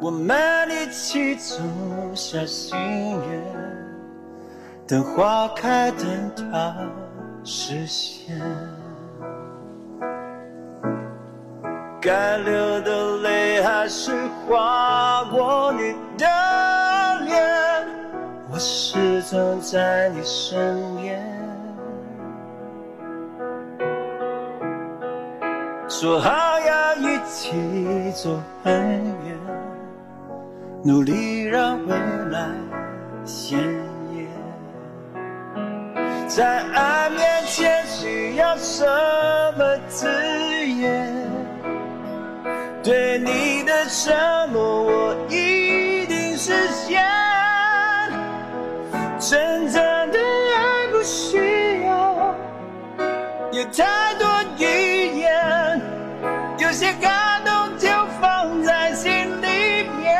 [0.00, 0.36] 我们
[0.70, 1.56] 一起走
[2.14, 2.78] 下心
[3.28, 3.42] 愿，
[4.86, 6.76] 等花开，等它
[7.42, 8.40] 实现。
[12.00, 13.05] 该留的
[13.86, 14.10] 泪还是
[14.48, 16.26] 划过你的
[17.24, 17.86] 脸，
[18.50, 21.24] 我始终在你身边。
[25.88, 27.52] 说好要一起
[28.12, 28.74] 走很
[29.24, 29.38] 远，
[30.82, 31.96] 努力让未
[32.32, 32.48] 来
[33.24, 33.56] 鲜
[34.16, 34.26] 艳。
[36.26, 38.84] 在爱面前需要什
[39.56, 40.08] 么字
[40.66, 41.15] 眼？
[42.86, 44.14] 对你的承
[44.52, 47.02] 诺，我一定实现。
[49.18, 49.82] 真正
[50.12, 52.32] 的爱不需要
[53.50, 55.82] 有太多语言，
[56.58, 57.88] 有些感动就
[58.20, 59.10] 放在心
[59.42, 60.16] 里面。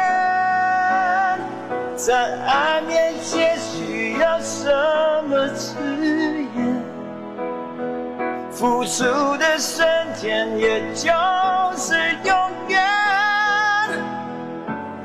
[1.95, 4.69] 在爱面前需要什
[5.29, 5.77] 么字
[6.57, 6.83] 眼？
[8.51, 9.05] 付出
[9.37, 9.87] 的瞬
[10.21, 11.13] 间，也就
[11.77, 11.95] 是
[12.25, 12.46] 永。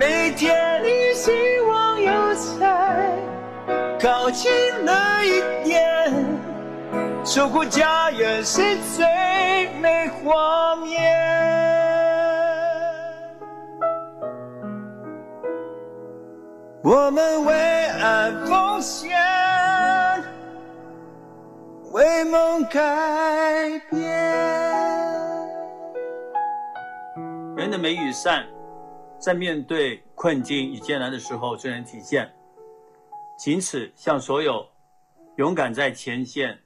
[0.02, 3.16] 每天你希望有在
[4.00, 4.52] 靠近
[4.84, 6.12] 了一点，
[7.24, 9.06] 守护家园是最
[9.80, 11.00] 美画面。
[16.82, 19.12] 我们为爱奉献。
[21.92, 24.02] 为梦改变。
[27.56, 28.44] 人的美与善，
[29.22, 32.34] 在面对困境与艰难的时候最能体现。
[33.38, 34.68] 仅此向所有
[35.38, 36.60] 勇敢在前线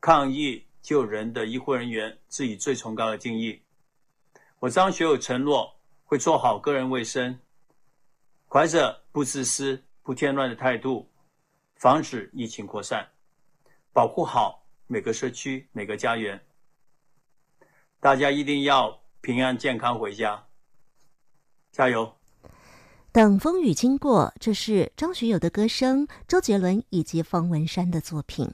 [0.00, 3.60] 抗疫救人的医护人员致以最崇高的敬意。
[4.58, 5.74] 我张学友承诺
[6.04, 7.38] 会做好个人卫生，
[8.48, 11.08] 怀着不自私、不添乱的态度，
[11.76, 13.08] 防止疫情扩散。
[13.92, 16.40] 保护好每个社区、每个家园，
[17.98, 20.42] 大家一定要平安健康回家，
[21.72, 22.12] 加油！
[23.10, 28.50] 等风雨经过，这是张学友的歌声，周杰伦以及方文山的作品。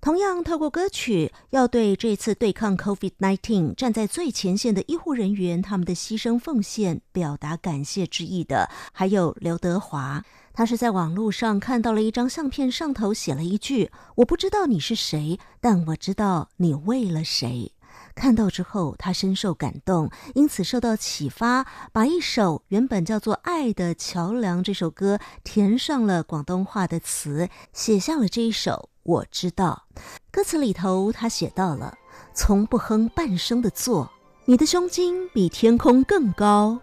[0.00, 10.22] 同样，透过歌曲，要对这次对抗 COVID-19 站在最前线的医护人员他们的牺牲奉献表达感谢之意的，还有刘德华。
[10.52, 17.72] 他是在网络上看到了一张相片，上头写了一句：“我不知道你是谁，但我知道你为了谁。”
[18.16, 29.84] 看到之后，他深受感动，因此受到启发，把一首原本叫做《爱的桥梁》这首歌填上了广东话的词，写下了这一首《我知道》。
[30.32, 31.96] 歌词里头，他写到了
[32.34, 34.10] ：“从不哼半声的坐，
[34.46, 36.80] 你的胸襟比天空更高，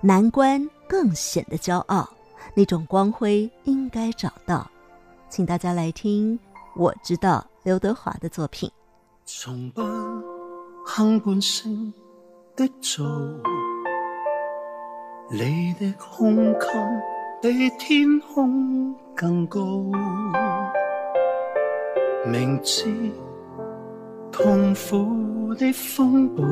[0.00, 2.08] 难关更显得骄傲。”
[2.54, 4.70] 那种光辉应该找到，
[5.28, 6.38] 请大家来听。
[6.76, 8.70] 我知道刘德华的作品。
[9.26, 9.82] 从不
[10.90, 11.92] 哼半声
[12.56, 13.06] 的做，
[15.30, 16.70] 你的胸襟
[17.42, 19.60] 比天空更高，
[22.24, 22.86] 明知
[24.32, 26.42] 痛苦的风暴，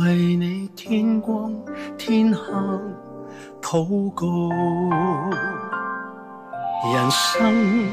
[0.00, 1.54] 为你天光
[1.98, 2.50] 天黑
[3.60, 4.26] 祷告，
[6.94, 7.86] 人生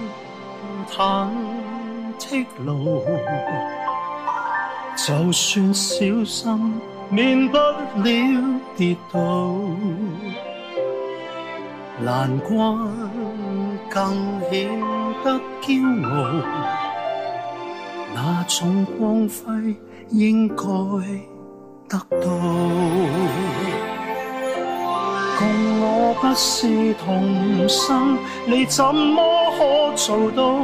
[0.89, 1.29] 忐
[2.17, 3.03] 忑路，
[4.95, 9.19] 就算小心，免不了跌倒。
[12.03, 12.77] 难关
[13.89, 14.69] 更显
[15.23, 16.43] 得骄傲，
[18.13, 19.75] 那种光辉
[20.09, 20.55] 应该
[21.87, 22.27] 得到。
[25.37, 25.41] 共
[25.81, 29.21] 我不是同生，你怎么
[29.57, 30.61] 可做到？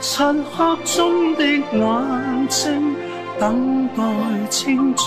[0.00, 2.91] 漆黑中的眼睛
[3.42, 4.04] 等待
[4.48, 5.02] 清早，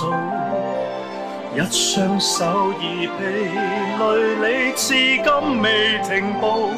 [1.56, 3.24] 一双手已疲
[3.98, 6.70] 累，你至今未停步。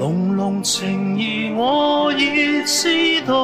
[0.00, 3.34] 浓浓情意我已知道，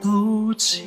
[0.00, 0.08] 到
[0.56, 0.80] 此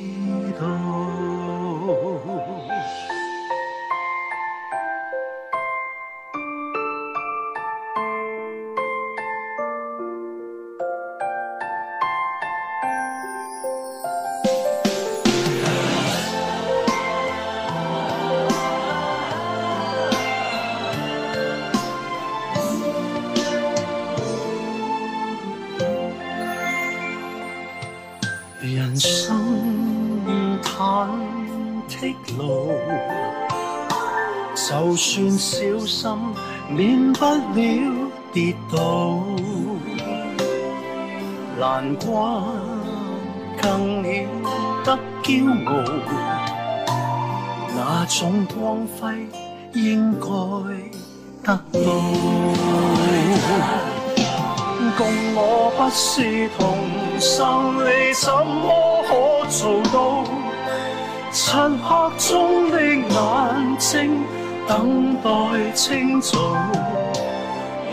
[37.54, 38.76] 了跌倒。
[41.58, 42.42] 难关
[43.60, 44.26] 更显
[44.84, 45.28] 得骄
[45.66, 45.70] 傲，
[47.76, 49.28] 那种光辉
[49.74, 50.26] 应该
[51.42, 51.78] 得到。
[54.96, 55.00] 共
[55.34, 55.38] 我
[55.76, 56.60] 不是同
[57.20, 58.66] 生，你怎么
[59.06, 59.10] 可
[59.50, 59.60] 做
[59.92, 59.94] 到？
[61.32, 61.88] 漆黑
[62.18, 62.28] 中
[62.70, 63.08] 的眼
[63.78, 63.88] 睛
[64.66, 65.28] 等待
[65.74, 66.38] 清早，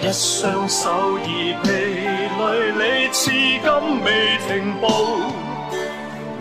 [0.02, 2.82] 一双手已疲累，你
[3.12, 3.66] 至今
[4.04, 4.08] 未
[4.48, 4.86] 停步。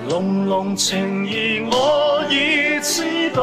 [0.09, 3.43] 浓浓情意我已知道，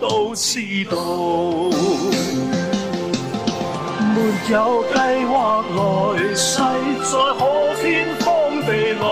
[0.00, 0.96] 都知道。
[4.14, 4.16] 没
[4.52, 5.78] 有计划来
[6.34, 6.48] 世
[7.02, 7.40] 再可
[7.82, 7.86] 天
[8.20, 8.26] 荒
[8.66, 8.68] 地
[9.00, 9.04] 老，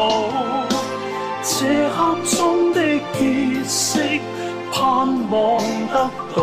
[1.43, 1.49] 这
[1.91, 1.97] 刻
[2.37, 2.37] 中
[2.72, 2.79] 的
[3.14, 3.20] 结
[3.66, 4.20] 识
[4.72, 4.77] 盼
[5.31, 5.35] 望
[5.93, 5.95] 得
[6.35, 6.39] 到，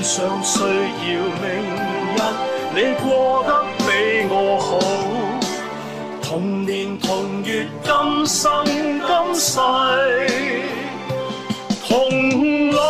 [0.00, 1.46] 只想需要明
[2.16, 2.18] 日
[2.74, 4.78] 你过得比我好，
[6.22, 9.60] 同年同月今生今世
[11.86, 12.80] 同老。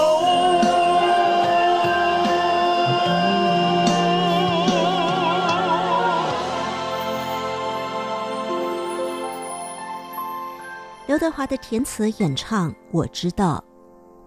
[11.09, 13.65] 刘德华的填词演唱，我知道。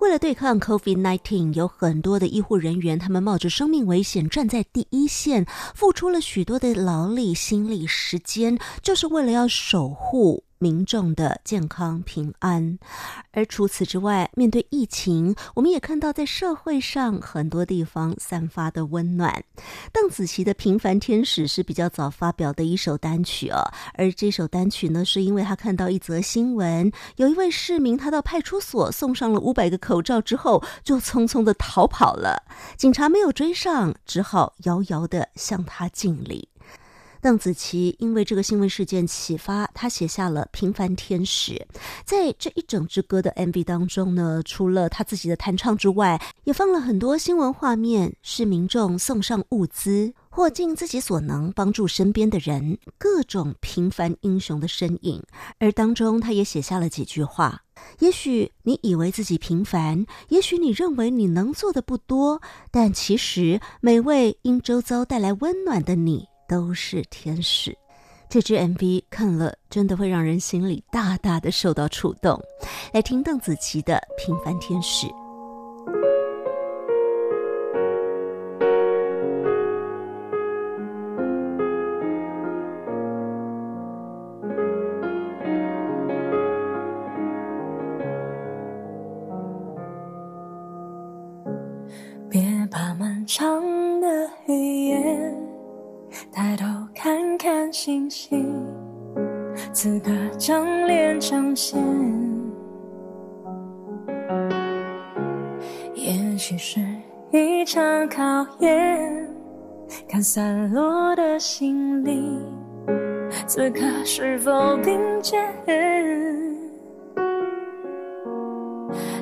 [0.03, 10.43] 为了对抗 COVID-19，有很多的医护人员，他们冒着生命危险站在第一线，付出了许多的劳力、心力、时间，就是为了要守护。
[10.63, 12.79] 民众的健康平安，
[13.31, 19.43] 而除此之外，面对疫情，我们也看到在社会上很多地方散发的温暖。
[19.91, 23.59] 邓紫棋的《平凡天使》是比较早发表的一首单曲哦，
[23.95, 32.41] 而这首单曲呢，是因为他看到一则新闻，有一位市民他到派出所送上了五百个口罩之后，就匆匆的逃跑了，
[32.77, 36.47] 警察没有追上，只好遥遥的向他敬礼。
[37.23, 41.53] 邓紫棋因为这个新闻事件启发，她写下了《平凡天使》。
[42.03, 55.23] 在这一整支歌的 MV 当中呢，除了她自己的弹唱之外，也放了很多新闻画面，是民众送上物资或尽自己所能帮助身边的人，各种平凡英雄的身影。
[55.59, 57.61] 而当中，他也写下了几句话：
[57.99, 66.27] 也许你以为自己平凡，也许你认为你能做的不多，但其实每位因周遭带来温暖的你。
[66.53, 67.75] 都是天使，
[68.29, 72.39] 这支 MV 看了真的会让人心里大大的受到触动。
[72.93, 75.07] 来听邓紫棋的《平凡天使》。
[97.85, 98.49] 星星，
[99.73, 101.77] 此刻将脸彰显。
[105.93, 106.79] 也许是
[107.33, 108.23] 一场考
[108.59, 109.27] 验，
[110.07, 112.41] 看散落的心灵，
[113.47, 115.43] 此刻是否并肩？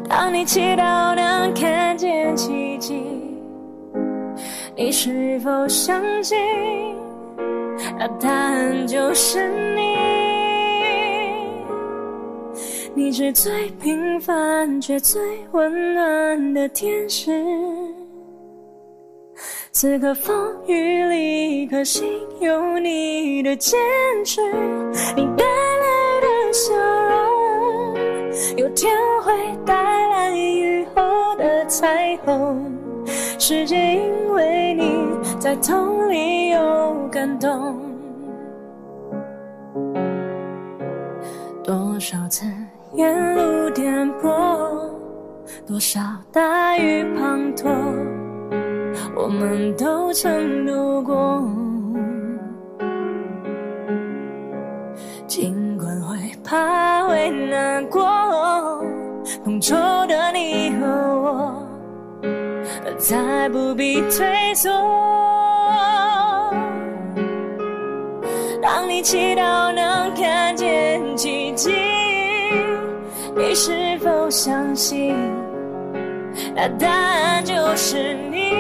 [0.07, 3.01] 当你祈祷能看见奇迹，
[4.75, 6.37] 你是否相信？
[7.97, 9.81] 那答案就是你。
[12.93, 15.21] 你是最平凡却最
[15.51, 17.31] 温暖的天使，
[19.71, 20.35] 此刻风
[20.67, 23.79] 雨里，可心有你的坚
[24.25, 24.41] 持，
[25.15, 26.73] 你带来的笑
[27.09, 27.95] 容，
[28.57, 28.91] 有天
[29.23, 29.33] 会
[29.65, 31.01] 带来雨后
[31.37, 32.77] 的彩虹。
[33.39, 34.90] 世界因为你
[35.41, 37.81] 在痛里有感动，
[41.63, 42.45] 多少次。
[42.93, 44.87] 沿路颠簸，
[45.65, 45.99] 多少
[46.31, 47.71] 大雨滂沱，
[49.15, 51.43] 我们都曾度过。
[55.25, 58.05] 尽管会怕会难过，
[59.43, 59.75] 同仇
[60.05, 60.20] 的，
[63.01, 64.69] 再不必退缩。
[68.61, 71.73] 当你祈祷能看见奇迹。
[73.33, 75.15] 你是否相信，
[76.53, 78.51] 那答案就是你？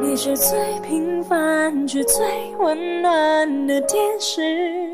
[0.00, 2.24] 你是最平凡却最
[2.58, 4.88] 温暖的天使，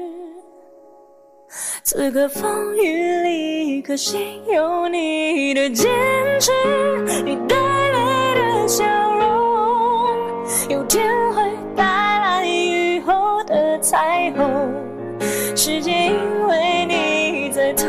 [1.83, 5.89] 此刻风雨里，可惜有你的坚
[6.41, 6.53] 持，
[7.25, 8.85] 你带泪的笑
[9.17, 9.27] 容，
[10.69, 11.43] 有天会
[11.77, 14.73] 带来雨后的彩虹。
[15.57, 17.87] 世界因为你在痛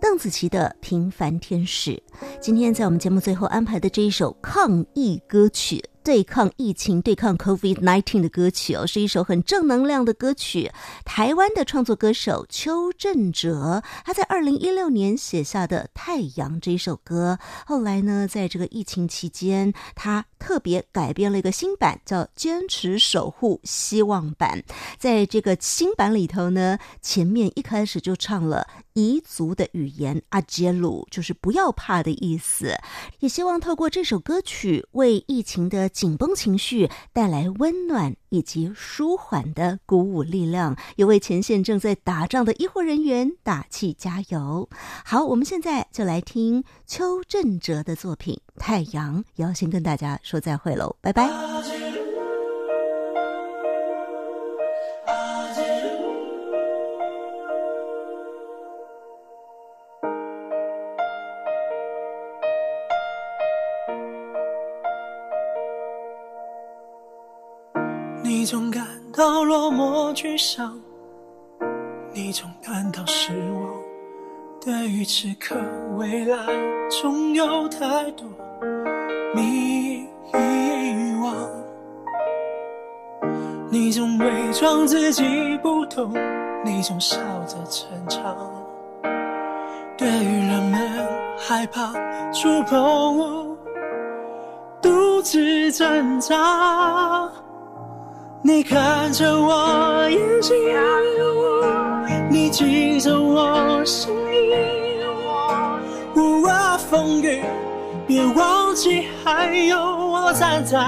[0.00, 1.92] 邓紫棋的《平凡天使》，
[2.40, 5.82] 今天在我们节目最后安排的这一首抗疫歌曲。
[6.04, 10.70] 对抗疫情、对抗 COVID-19 的歌曲哦，是一首很正能量的歌曲。
[11.04, 24.62] 台湾的创作歌手邱振哲，他在二零一六年写下的《太阳》这一首歌，后来呢，在这个疫情期间，他特别改编了一个新版，叫《坚持守护希望版》。
[25.00, 28.64] 在这个新版里头呢，前面一开始就唱了
[28.96, 32.74] 彝族的语言阿杰鲁，就是不要怕的意思。
[33.20, 44.68] 也希望透过这首歌曲，为疫情的紧绷情绪带来温暖以及舒缓的鼓舞力量，也为前线正在打仗的医护人员打气加油。
[45.04, 51.85] 好，我们现在就来听邱振哲的作品《太阳》，要先跟大家说再会喽，拜拜。
[69.16, 70.78] 到落寞沮丧，
[72.12, 73.72] 你总感到失望。
[74.60, 75.56] 对于此刻
[75.96, 76.36] 未来，
[76.90, 78.28] 总有太多
[79.34, 81.32] 迷惘。
[83.70, 86.12] 你总伪装自己不懂，
[86.62, 88.36] 你总笑着逞强。
[89.96, 91.08] 对于人们
[91.38, 91.90] 害怕
[92.32, 93.56] 触碰，
[94.82, 97.32] 独自挣扎。
[98.46, 100.54] 你看着我眼睛，
[102.30, 104.56] 你记着我声音。
[106.14, 107.42] 无论风雨，
[108.06, 110.78] 别忘记还有我站在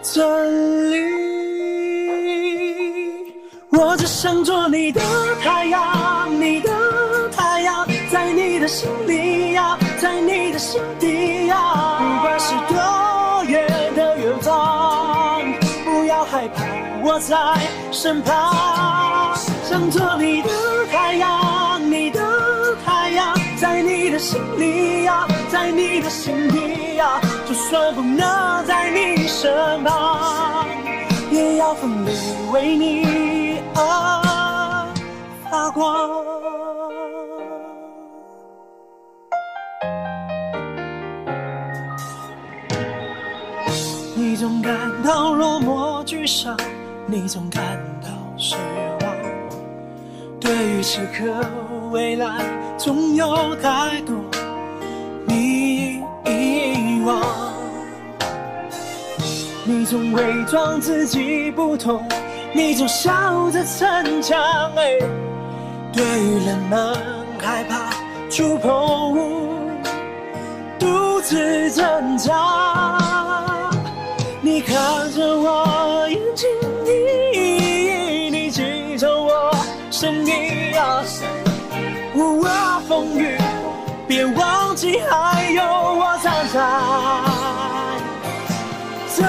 [0.00, 0.24] 这
[0.88, 0.96] 里。
[3.72, 5.02] 我只想做你的
[5.42, 11.15] 太阳，你的太阳，在你的心里呀，在你的心底
[17.28, 17.36] 在
[17.90, 20.48] 身旁，想做你的
[20.92, 22.20] 太阳，你的
[22.84, 30.64] 太阳，在你的心里呀，在你的心底呀，就算不能在你身旁，
[31.32, 32.10] 也要奋力
[32.52, 34.94] 为你而
[35.50, 36.08] 发光。
[44.14, 44.72] 你总感
[45.02, 46.56] 到落寞沮丧，
[47.08, 47.62] 你总感
[48.02, 48.56] 到失
[49.00, 49.16] 望。
[50.40, 51.24] 对于此刻
[51.92, 52.44] 未来，
[52.76, 54.16] 总有太多
[55.24, 57.22] 你遗忘。
[59.64, 62.04] 你总伪装自己不痛，
[62.52, 64.40] 你总笑着逞强。
[64.74, 64.98] 哎，
[65.92, 66.96] 对于人们
[67.38, 67.90] 害怕
[68.30, 69.16] 触碰，
[70.78, 72.98] 独自挣扎。
[74.40, 74.76] 你看
[75.12, 75.85] 着我
[79.98, 81.02] 生命啊，
[82.14, 82.50] 无畏
[82.86, 83.38] 风雨，
[84.06, 86.60] 别忘记还有我站在
[89.16, 89.22] 这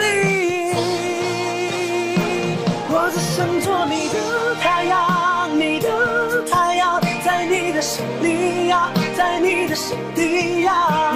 [0.00, 0.74] 里。
[2.90, 5.88] 我只想做你的太阳，你的
[6.52, 11.13] 太阳，在你的心里呀，在你的心底呀。